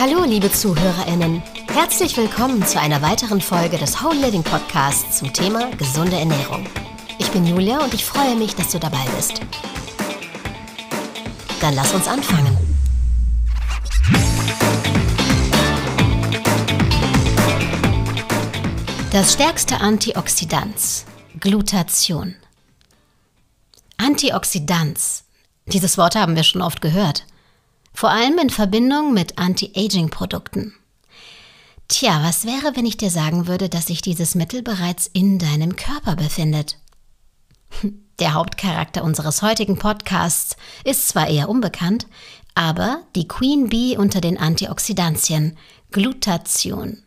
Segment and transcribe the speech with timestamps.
[0.00, 1.42] Hallo, liebe ZuhörerInnen.
[1.70, 6.66] Herzlich willkommen zu einer weiteren Folge des Whole Living Podcasts zum Thema gesunde Ernährung.
[7.18, 9.42] Ich bin Julia und ich freue mich, dass du dabei bist.
[11.60, 12.56] Dann lass uns anfangen.
[19.12, 21.04] Das stärkste Antioxidans,
[21.40, 22.36] Glutation.
[23.98, 25.24] Antioxidans.
[25.66, 27.26] Dieses Wort haben wir schon oft gehört.
[27.92, 30.74] Vor allem in Verbindung mit Anti-Aging-Produkten.
[31.88, 35.76] Tja, was wäre, wenn ich dir sagen würde, dass sich dieses Mittel bereits in deinem
[35.76, 36.78] Körper befindet?
[38.20, 42.06] Der Hauptcharakter unseres heutigen Podcasts ist zwar eher unbekannt,
[42.54, 45.56] aber die Queen Bee unter den Antioxidantien,
[45.90, 47.02] Glutation.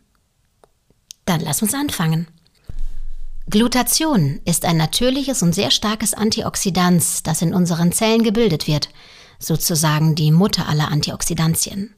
[1.24, 2.26] Dann lass uns anfangen.
[3.48, 8.88] Glutation ist ein natürliches und sehr starkes Antioxidans, das in unseren Zellen gebildet wird,
[9.38, 11.94] sozusagen die Mutter aller Antioxidantien.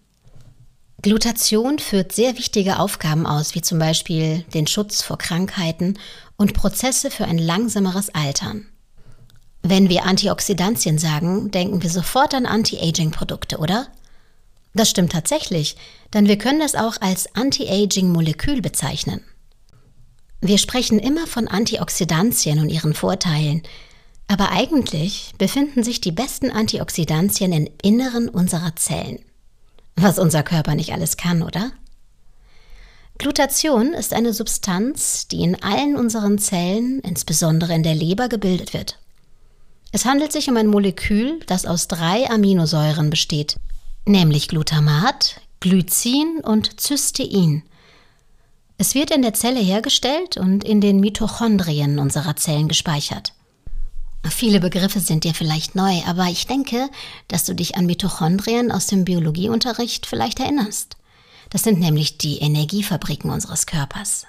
[1.02, 5.98] Glutation führt sehr wichtige Aufgaben aus, wie zum Beispiel den Schutz vor Krankheiten
[6.36, 8.66] und Prozesse für ein langsameres Altern.
[9.62, 13.88] Wenn wir Antioxidantien sagen, denken wir sofort an Anti-Aging-Produkte, oder?
[14.74, 15.76] Das stimmt tatsächlich,
[16.12, 19.22] denn wir können das auch als Anti-Aging-Molekül bezeichnen.
[20.40, 23.62] Wir sprechen immer von Antioxidantien und ihren Vorteilen,
[24.28, 29.20] aber eigentlich befinden sich die besten Antioxidantien im Inneren unserer Zellen.
[29.94, 31.72] Was unser Körper nicht alles kann, oder?
[33.18, 38.98] Glutation ist eine Substanz, die in allen unseren Zellen, insbesondere in der Leber, gebildet wird.
[39.92, 43.56] Es handelt sich um ein Molekül, das aus drei Aminosäuren besteht,
[44.04, 47.62] nämlich Glutamat, Glycin und Cystein.
[48.76, 53.32] Es wird in der Zelle hergestellt und in den Mitochondrien unserer Zellen gespeichert.
[54.30, 56.88] Viele Begriffe sind dir vielleicht neu, aber ich denke,
[57.28, 60.96] dass du dich an Mitochondrien aus dem Biologieunterricht vielleicht erinnerst.
[61.50, 64.26] Das sind nämlich die Energiefabriken unseres Körpers.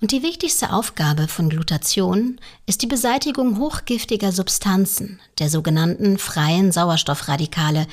[0.00, 7.86] Und die wichtigste Aufgabe von Glutation ist die Beseitigung hochgiftiger Substanzen, der sogenannten freien Sauerstoffradikale,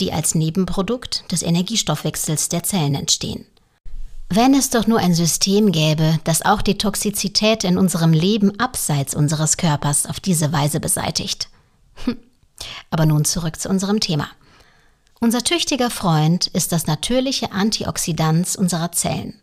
[0.00, 3.46] die als Nebenprodukt des Energiestoffwechsels der Zellen entstehen.
[4.34, 9.14] Wenn es doch nur ein System gäbe, das auch die Toxizität in unserem Leben abseits
[9.14, 11.50] unseres Körpers auf diese Weise beseitigt.
[12.06, 12.16] Hm.
[12.88, 14.28] Aber nun zurück zu unserem Thema.
[15.20, 19.38] Unser tüchtiger Freund ist das natürliche Antioxidans unserer Zellen.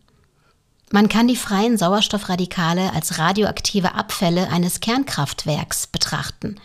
[0.90, 6.56] Man kann die freien Sauerstoffradikale als radioaktive Abfälle eines Kernkraftwerks betrachten.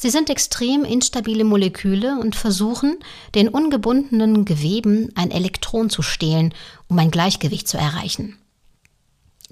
[0.00, 2.98] Sie sind extrem instabile Moleküle und versuchen,
[3.34, 6.54] den ungebundenen Geweben ein Elektron zu stehlen,
[6.86, 8.38] um ein Gleichgewicht zu erreichen.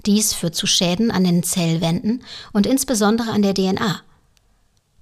[0.05, 4.01] Dies führt zu Schäden an den Zellwänden und insbesondere an der DNA.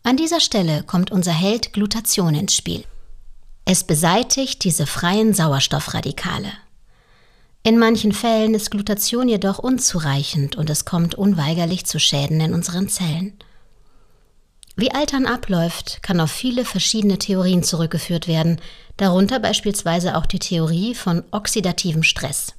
[0.02, 2.84] An dieser Stelle kommt unser Held Glutation ins Spiel.
[3.66, 6.52] Es beseitigt diese freien Sauerstoffradikale.
[7.62, 12.90] In manchen Fällen ist Glutation jedoch unzureichend und es kommt unweigerlich zu Schäden in unseren
[12.90, 13.34] Zellen.
[14.78, 18.60] Wie Altern abläuft, kann auf viele verschiedene Theorien zurückgeführt werden,
[18.98, 22.54] darunter beispielsweise auch die Theorie von oxidativem Stress.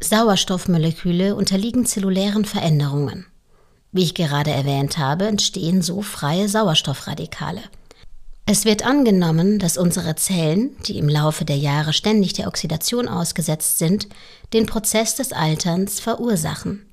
[0.00, 3.26] Sauerstoffmoleküle unterliegen zellulären Veränderungen.
[3.92, 7.62] Wie ich gerade erwähnt habe, entstehen so freie Sauerstoffradikale.
[8.46, 13.78] Es wird angenommen, dass unsere Zellen, die im Laufe der Jahre ständig der Oxidation ausgesetzt
[13.78, 14.08] sind,
[14.52, 16.89] den Prozess des Alterns verursachen.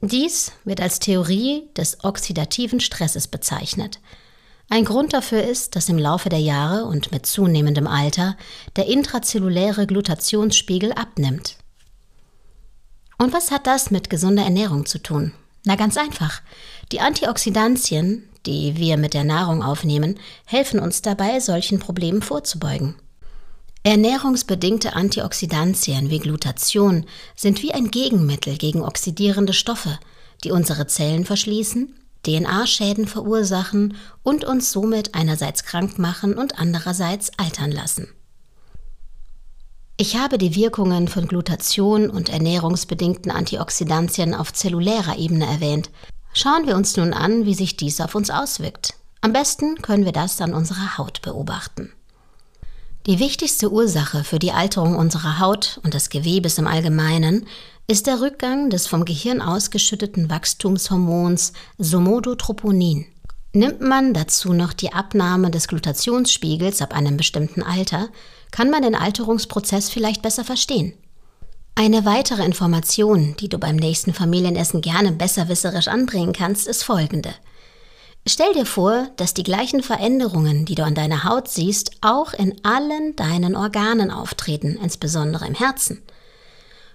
[0.00, 4.00] Dies wird als Theorie des oxidativen Stresses bezeichnet.
[4.68, 8.36] Ein Grund dafür ist, dass im Laufe der Jahre und mit zunehmendem Alter
[8.76, 11.58] der intrazelluläre Glutationsspiegel abnimmt.
[13.18, 15.32] Und was hat das mit gesunder Ernährung zu tun?
[15.64, 16.42] Na ganz einfach.
[16.92, 22.96] Die Antioxidantien, die wir mit der Nahrung aufnehmen, helfen uns dabei, solchen Problemen vorzubeugen.
[23.84, 27.04] Ernährungsbedingte Antioxidantien wie Glutation
[27.36, 29.98] sind wie ein Gegenmittel gegen oxidierende Stoffe,
[30.42, 31.94] die unsere Zellen verschließen,
[32.26, 38.08] DNA-Schäden verursachen und uns somit einerseits krank machen und andererseits altern lassen.
[39.96, 45.90] Ich habe die Wirkungen von Glutation und ernährungsbedingten Antioxidantien auf zellulärer Ebene erwähnt,
[46.36, 48.94] Schauen wir uns nun an, wie sich dies auf uns auswirkt.
[49.20, 51.92] Am besten können wir das an unserer Haut beobachten.
[53.06, 57.46] Die wichtigste Ursache für die Alterung unserer Haut und des Gewebes im Allgemeinen
[57.86, 63.04] ist der Rückgang des vom Gehirn ausgeschütteten Wachstumshormons Somodotroponin.
[63.52, 68.08] Nimmt man dazu noch die Abnahme des Glutationsspiegels ab einem bestimmten Alter,
[68.50, 70.94] kann man den Alterungsprozess vielleicht besser verstehen.
[71.74, 77.34] Eine weitere Information, die du beim nächsten Familienessen gerne besserwisserisch anbringen kannst, ist folgende.
[78.26, 82.64] Stell dir vor, dass die gleichen Veränderungen, die du an deiner Haut siehst, auch in
[82.64, 86.02] allen deinen Organen auftreten, insbesondere im Herzen.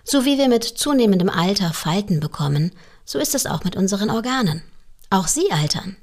[0.04, 2.72] So wie wir mit zunehmendem Alter Falten bekommen,
[3.06, 4.64] so ist es auch mit unseren Organen.
[5.12, 5.98] Auch sie altern.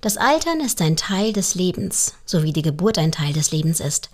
[0.00, 3.78] Das Altern ist ein Teil des Lebens, so wie die Geburt ein Teil des Lebens
[3.78, 4.10] ist.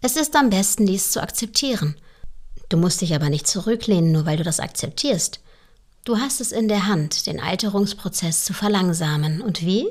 [0.00, 1.96] Es ist am besten, dies zu akzeptieren.
[2.70, 5.40] Du musst dich aber nicht zurücklehnen, nur weil du das akzeptierst.
[6.06, 9.42] Du hast es in der Hand, den Alterungsprozess zu verlangsamen.
[9.42, 9.88] Und wie?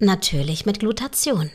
[0.00, 1.52] Natürlich mit Glutation.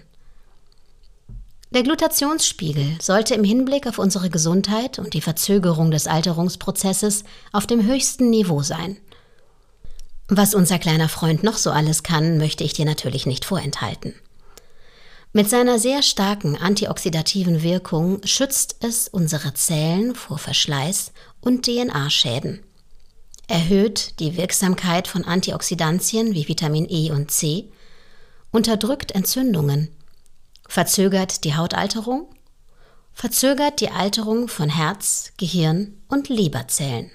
[1.72, 7.86] Der Glutationsspiegel sollte im Hinblick auf unsere Gesundheit und die Verzögerung des Alterungsprozesses auf dem
[7.86, 8.96] höchsten Niveau sein.
[10.30, 14.16] Was unser kleiner Freund noch so alles kann, möchte ich dir natürlich nicht vorenthalten.
[15.34, 21.12] Mit seiner sehr starken antioxidativen Wirkung schützt es unsere Zellen vor Verschleiß
[21.42, 22.62] und DNA-Schäden
[23.51, 27.69] erhöht die Wirksamkeit von Antioxidantien wie Vitamin E und C,
[28.50, 29.89] unterdrückt Entzündungen,
[30.69, 32.30] verzögert die Hautalterung,
[33.12, 37.12] verzögert die Alterung von Herz, Gehirn und Leberzellen.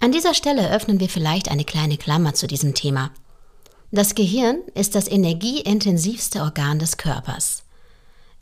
[0.00, 3.10] An dieser Stelle öffnen wir vielleicht eine kleine Klammer zu diesem Thema.
[3.90, 7.62] Das Gehirn ist das energieintensivste Organ des Körpers.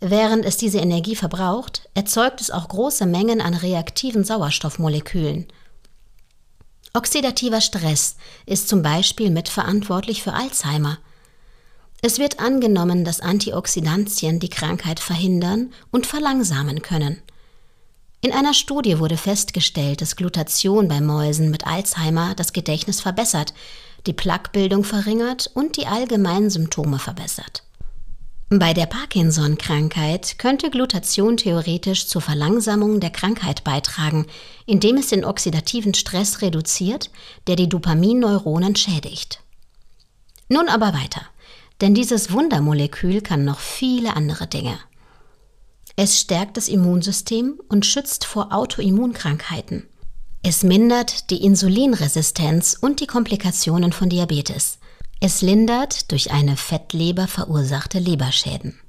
[0.00, 5.46] Während es diese Energie verbraucht, erzeugt es auch große Mengen an reaktiven Sauerstoffmolekülen–
[6.94, 10.98] Oxidativer Stress ist zum Beispiel mitverantwortlich für Alzheimer.
[12.02, 17.22] Es wird angenommen, dass Antioxidantien die Krankheit verhindern und verlangsamen können.
[18.20, 23.54] In einer Studie wurde festgestellt, dass Glutation bei Mäusen mit Alzheimer das Gedächtnis verbessert,
[24.06, 27.61] die Plaquebildung verringert und die allgemeinen Symptome verbessert.
[28.58, 34.26] Bei der Parkinson-Krankheit könnte Glutation theoretisch zur Verlangsamung der Krankheit beitragen,
[34.66, 37.10] indem es den oxidativen Stress reduziert,
[37.46, 39.40] der die Dopaminneuronen schädigt.
[40.50, 41.22] Nun aber weiter,
[41.80, 44.78] denn dieses Wundermolekül kann noch viele andere Dinge.
[45.96, 49.88] Es stärkt das Immunsystem und schützt vor Autoimmunkrankheiten.
[50.42, 54.78] Es mindert die Insulinresistenz und die Komplikationen von Diabetes.
[55.24, 58.80] Es lindert durch eine Fettleber verursachte Leberschäden.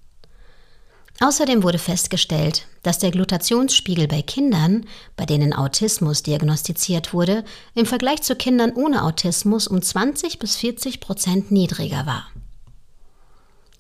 [1.20, 7.46] Außerdem wurde festgestellt, dass der Glutationsspiegel bei Kindern, bei denen Autismus diagnostiziert wurde,
[7.76, 12.26] im Vergleich zu Kindern ohne Autismus um 20 bis 40 Prozent niedriger war.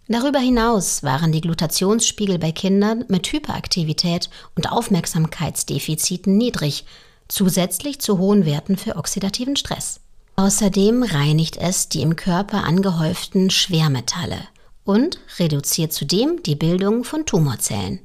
[0.07, 6.85] Darüber hinaus waren die Glutationsspiegel bei Kindern mit Hyperaktivität und Aufmerksamkeitsdefiziten niedrig,
[7.27, 10.01] zusätzlich zu hohen Werten für oxidativen Stress.
[10.35, 14.39] Außerdem reinigt es die im Körper angehäuften Schwermetalle
[14.83, 17.99] und reduziert zudem die Bildung von Tumorzellen.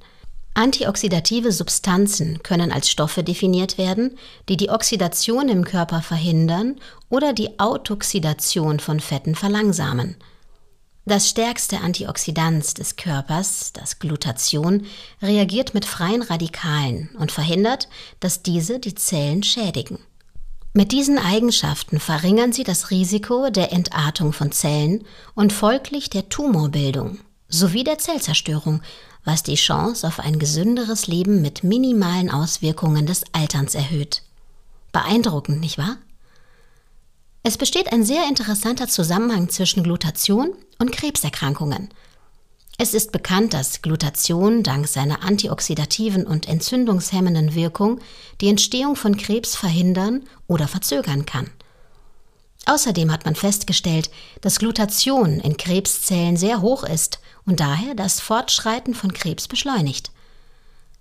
[0.53, 7.61] Antioxidative Substanzen können als Stoffe definiert werden, die die Oxidation im Körper verhindern oder die
[7.61, 10.17] Autoxidation von Fetten verlangsamen.
[11.07, 14.85] Das stärkste Antioxidant des Körpers, das Glutation,
[15.23, 17.89] reagiert mit freien Radikalen und verhindert,
[18.21, 19.99] dass diese die Zellen schädigen.
[20.79, 25.05] Mit diesen Eigenschaften verringern sie das Risiko der Entartung von Zellen
[25.35, 28.81] und folglich der Tumorbildung sowie der Zellzerstörung,
[29.25, 34.23] was die Chance auf ein gesünderes Leben mit minimalen Auswirkungen des Alterns erhöht.
[34.93, 35.97] Beeindruckend, nicht wahr?
[37.43, 41.89] Es besteht ein sehr interessanter Zusammenhang zwischen Glutation und Krebserkrankungen–
[42.81, 47.99] es ist bekannt, dass Glutation dank seiner antioxidativen und entzündungshemmenden Wirkung
[48.41, 51.51] die Entstehung von Krebs verhindern oder verzögern kann.
[52.67, 54.11] Außerdem hat man festgestellt,
[54.43, 60.13] dass Glutation in Krebszellen sehr hoch ist und daher das Fortschreiten von Krebs beschleunigt.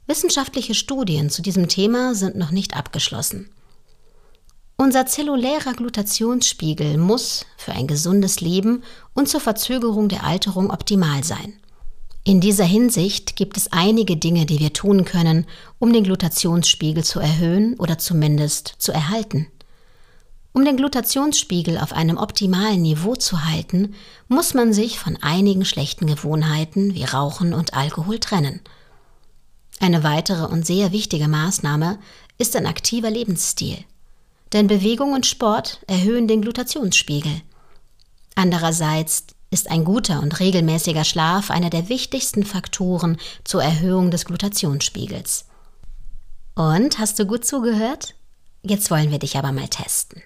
[0.08, 3.52] Wissenschaftliche Studien zu diesem Thema sind noch nicht abgeschlossen.
[4.78, 11.60] Unser zellulärer Glutationsspiegel muss für ein gesundes Leben und zur Verzögerung der Alterung optimal sein.
[12.28, 15.46] In dieser Hinsicht gibt es einige Dinge, die wir tun können,
[15.80, 19.48] um den Glutationsspiegel zu erhöhen oder zumindest zu erhalten.
[20.52, 23.96] Um den Glutationsspiegel auf einem optimalen Niveau zu halten,
[24.28, 28.60] muss man sich von einigen schlechten Gewohnheiten wie Rauchen und Alkohol trennen.
[29.80, 31.98] Eine weitere und sehr wichtige Maßnahme
[32.38, 33.78] ist ein aktiver Lebensstil.
[34.52, 37.42] Denn Bewegung und Sport erhöhen den Glutationsspiegel.
[38.36, 45.46] Andererseits ist ein guter und regelmäßiger Schlaf einer der wichtigsten Faktoren zur Erhöhung des Glutationsspiegels.
[46.56, 48.16] Und hast du gut zugehört?
[48.64, 50.22] Jetzt wollen wir dich aber mal testen.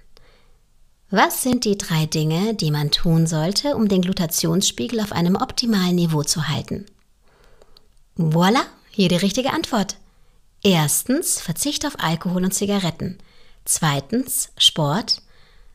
[1.09, 5.95] Was sind die drei Dinge, die man tun sollte, um den Glutationsspiegel auf einem optimalen
[5.95, 6.85] Niveau zu halten?
[8.15, 9.97] Voila, hier die richtige Antwort.
[10.63, 13.17] Erstens Verzicht auf Alkohol und Zigaretten.
[13.65, 15.21] Zweitens Sport.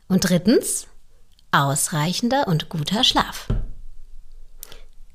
[0.08, 0.86] Und drittens
[1.64, 3.48] ausreichender und guter Schlaf.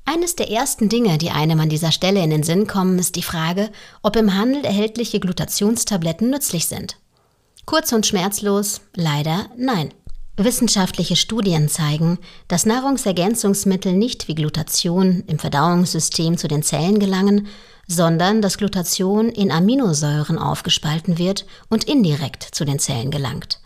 [0.04, 3.22] Eines der ersten Dinge, die einem an dieser Stelle in den Sinn kommen, ist die
[3.22, 3.70] Frage,
[4.02, 6.96] ob im Handel erhältliche Glutationstabletten nützlich sind.
[7.64, 9.94] Kurz und schmerzlos, leider nein.
[10.36, 12.18] Wissenschaftliche Studien zeigen,
[12.48, 17.46] dass Nahrungsergänzungsmittel nicht wie Glutation im Verdauungssystem zu den Zellen gelangen,
[17.86, 23.61] sondern dass Glutation in Aminosäuren aufgespalten wird und indirekt zu den Zellen gelangt.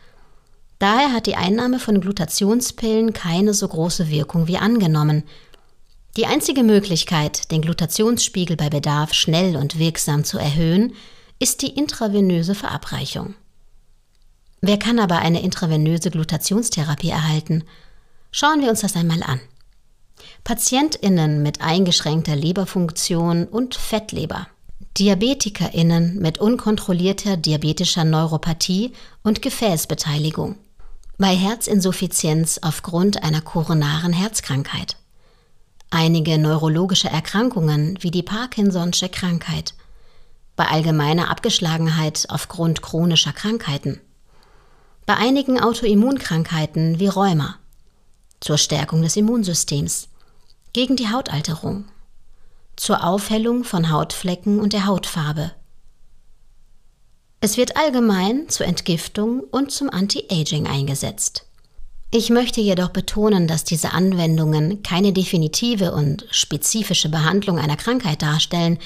[0.78, 5.24] Daher hat die Einnahme von Glutationspillen keine so große Wirkung wie angenommen,
[6.16, 10.94] die einzige Möglichkeit, den Glutationsspiegel bei Bedarf schnell und wirksam zu erhöhen,
[11.38, 13.34] ist die intravenöse Verabreichung.
[14.62, 17.64] Wer kann aber eine intravenöse Glutationstherapie erhalten?
[18.30, 19.40] Schauen wir uns das einmal an.
[20.42, 24.48] Patientinnen mit eingeschränkter Leberfunktion und Fettleber,
[24.96, 28.92] Diabetikerinnen mit unkontrollierter diabetischer Neuropathie
[29.22, 30.56] und Gefäßbeteiligung,
[31.18, 34.96] bei Herzinsuffizienz aufgrund einer koronaren Herzkrankheit,
[35.88, 39.74] einige neurologische Erkrankungen wie die Parkinson'sche Krankheit,
[40.56, 44.00] bei allgemeiner Abgeschlagenheit aufgrund chronischer Krankheiten,
[45.06, 47.56] bei einigen Autoimmunkrankheiten wie Rheuma,
[48.40, 50.08] zur Stärkung des Immunsystems,
[50.74, 51.86] gegen die Hautalterung,
[52.76, 55.52] zur Aufhellung von Hautflecken und der Hautfarbe.
[57.46, 61.44] Es wird allgemein zur Entgiftung und zum Anti-Aging eingesetzt.
[62.10, 68.80] Ich möchte jedoch betonen, dass diese Anwendungen keine definitive und spezifische Behandlung einer Krankheit darstellen,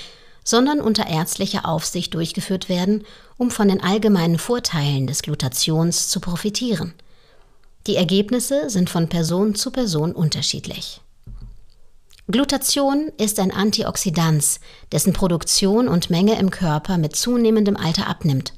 [0.44, 3.04] sondern unter ärztlicher Aufsicht durchgeführt werden,
[3.38, 6.92] um von den allgemeinen Vorteilen des Glutations zu profitieren.
[7.86, 11.00] Die Ergebnisse sind von Person zu Person unterschiedlich.
[12.30, 14.60] Glutation ist ein Antioxidans,
[14.92, 18.52] dessen Produktion und Menge im Körper mit zunehmendem Alter abnimmt.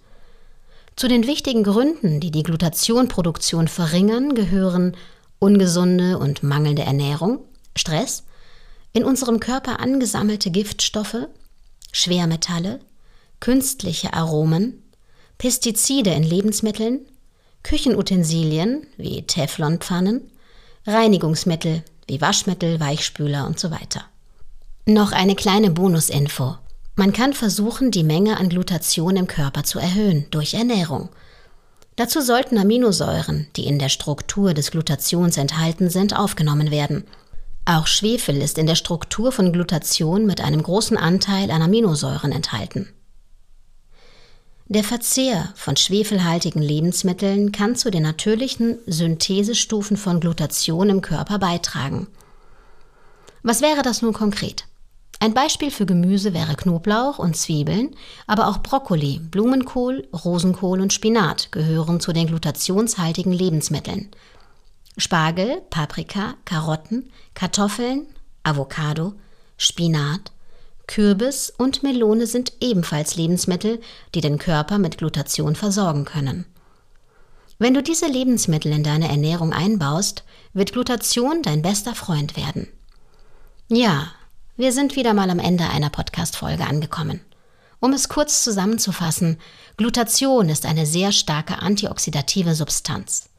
[0.96, 4.96] Zu den wichtigen Gründen, die die Glutationproduktion verringern, gehören
[5.38, 7.40] ungesunde und mangelnde Ernährung,
[7.76, 8.24] Stress,
[8.92, 11.28] in unserem Körper angesammelte Giftstoffe,
[11.92, 12.80] Schwermetalle,
[13.40, 14.82] künstliche Aromen,
[15.38, 17.00] Pestizide in Lebensmitteln,
[17.62, 20.30] Küchenutensilien wie Teflonpfannen,
[20.86, 24.04] Reinigungsmittel wie Waschmittel, Weichspüler und so weiter.
[24.86, 26.56] Noch eine kleine Bonusinfo.
[26.96, 31.08] Man kann versuchen, die Menge an Glutation im Körper zu erhöhen durch Ernährung.
[31.96, 37.04] Dazu sollten Aminosäuren, die in der Struktur des Glutations enthalten sind, aufgenommen werden.
[37.64, 42.88] Auch Schwefel ist in der Struktur von Glutation mit einem großen Anteil an Aminosäuren enthalten.
[44.72, 52.06] Der Verzehr von schwefelhaltigen Lebensmitteln kann zu den natürlichen Synthesestufen von Glutation im Körper beitragen.
[53.42, 54.64] Was wäre das nun konkret?
[55.20, 57.94] Ein Beispiel für Gemüse wäre Knoblauch und Zwiebeln,
[58.26, 64.08] aber auch Brokkoli, Blumenkohl, Rosenkohl und Spinat gehören zu den glutationshaltigen Lebensmitteln.
[64.96, 68.06] Spargel, Paprika, Karotten, Kartoffeln,
[68.42, 69.12] Avocado,
[69.58, 70.32] Spinat,
[70.86, 73.80] Kürbis und Melone sind ebenfalls Lebensmittel,
[74.14, 76.44] die den Körper mit Glutation versorgen können.
[77.58, 82.68] Wenn du diese Lebensmittel in deine Ernährung einbaust, wird Glutation dein bester Freund werden.
[83.68, 84.08] Ja,
[84.56, 87.20] wir sind wieder mal am Ende einer Podcast-Folge angekommen.
[87.80, 89.38] Um es kurz zusammenzufassen,
[89.76, 93.30] Glutation ist eine sehr starke antioxidative Substanz.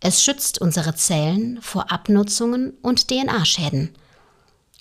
[0.00, 3.94] Es schützt unsere Zellen vor Abnutzungen und DNA-Schäden,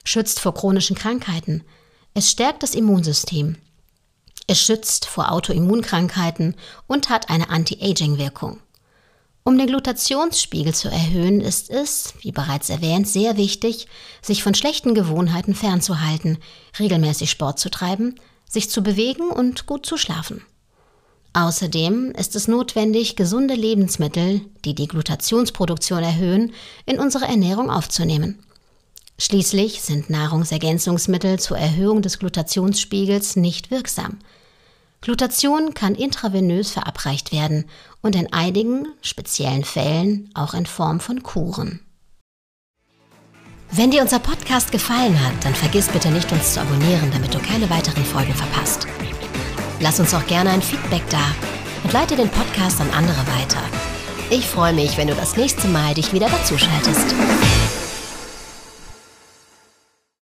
[0.04, 1.64] schützt vor chronischen Krankheiten,
[2.16, 3.58] es stärkt das Immunsystem,
[4.48, 6.56] es schützt vor Autoimmunkrankheiten
[6.88, 8.62] und hat eine Anti-Aging-Wirkung.
[9.44, 13.88] Um den Glutationsspiegel zu erhöhen, ist es, wie bereits erwähnt, sehr wichtig,
[14.22, 16.38] sich von schlechten Gewohnheiten fernzuhalten,
[16.80, 18.16] regelmäßig Sport zu treiben,
[18.50, 20.42] sich zu bewegen und gut zu schlafen.
[21.34, 26.54] Außerdem ist es notwendig, gesunde Lebensmittel, die die Glutationsproduktion erhöhen,
[26.86, 28.40] in unsere Ernährung aufzunehmen.
[29.18, 34.20] Schließlich sind Nahrungsergänzungsmittel zur Erhöhung des Glutationsspiegels nicht wirksam.
[35.02, 37.66] Glutation kann intravenös verabreicht werden
[38.02, 41.80] und in einigen speziellen Fällen auch in Form von Kuren.
[43.72, 47.40] Wenn dir unser Podcast gefallen hat, dann vergiss bitte nicht, uns zu abonnieren, damit du
[47.40, 48.88] keine weiteren Folgen verpasst.
[49.80, 51.24] Lass uns auch gerne ein Feedback da
[51.84, 53.62] und leite den Podcast an andere weiter.
[54.30, 57.14] Ich freue mich, wenn du das nächste Mal dich wieder dazuschaltest.